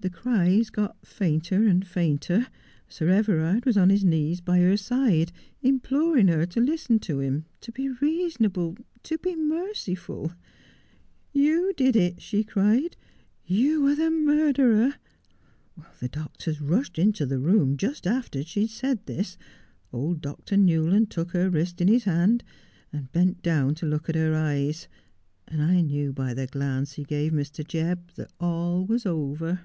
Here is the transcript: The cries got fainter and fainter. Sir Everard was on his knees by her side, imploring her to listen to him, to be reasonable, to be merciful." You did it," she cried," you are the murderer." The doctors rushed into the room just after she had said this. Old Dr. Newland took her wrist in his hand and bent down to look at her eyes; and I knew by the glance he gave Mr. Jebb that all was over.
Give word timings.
The 0.00 0.10
cries 0.10 0.70
got 0.70 1.04
fainter 1.04 1.66
and 1.66 1.84
fainter. 1.84 2.46
Sir 2.88 3.08
Everard 3.08 3.66
was 3.66 3.76
on 3.76 3.90
his 3.90 4.04
knees 4.04 4.40
by 4.40 4.58
her 4.60 4.76
side, 4.76 5.32
imploring 5.60 6.28
her 6.28 6.46
to 6.46 6.60
listen 6.60 7.00
to 7.00 7.18
him, 7.18 7.46
to 7.62 7.72
be 7.72 7.88
reasonable, 7.88 8.76
to 9.02 9.18
be 9.18 9.34
merciful." 9.34 10.32
You 11.44 11.74
did 11.76 11.96
it," 11.96 12.22
she 12.22 12.44
cried," 12.44 12.96
you 13.60 13.84
are 13.88 13.96
the 13.96 14.08
murderer." 14.12 14.94
The 15.98 16.08
doctors 16.08 16.60
rushed 16.60 16.96
into 16.96 17.26
the 17.26 17.40
room 17.40 17.76
just 17.76 18.06
after 18.06 18.44
she 18.44 18.62
had 18.66 18.70
said 18.70 19.06
this. 19.06 19.36
Old 19.92 20.20
Dr. 20.22 20.56
Newland 20.56 21.10
took 21.10 21.32
her 21.32 21.50
wrist 21.50 21.80
in 21.80 21.88
his 21.88 22.04
hand 22.04 22.44
and 22.92 23.10
bent 23.10 23.42
down 23.42 23.74
to 23.74 23.84
look 23.86 24.08
at 24.08 24.14
her 24.14 24.32
eyes; 24.36 24.86
and 25.48 25.60
I 25.60 25.80
knew 25.80 26.12
by 26.12 26.34
the 26.34 26.46
glance 26.46 26.92
he 26.92 27.02
gave 27.02 27.32
Mr. 27.32 27.66
Jebb 27.66 28.12
that 28.14 28.30
all 28.38 28.86
was 28.86 29.04
over. 29.04 29.62